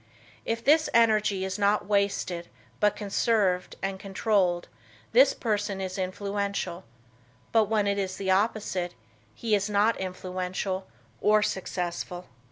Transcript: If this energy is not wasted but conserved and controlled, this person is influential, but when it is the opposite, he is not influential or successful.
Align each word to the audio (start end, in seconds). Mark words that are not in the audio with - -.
If 0.45 0.63
this 0.65 0.89
energy 0.95 1.45
is 1.45 1.59
not 1.59 1.85
wasted 1.85 2.49
but 2.79 2.95
conserved 2.95 3.75
and 3.83 3.99
controlled, 3.99 4.67
this 5.11 5.35
person 5.35 5.79
is 5.79 5.99
influential, 5.99 6.85
but 7.51 7.65
when 7.65 7.85
it 7.85 7.99
is 7.99 8.17
the 8.17 8.31
opposite, 8.31 8.95
he 9.35 9.53
is 9.53 9.69
not 9.69 9.95
influential 9.97 10.87
or 11.21 11.43
successful. 11.43 12.25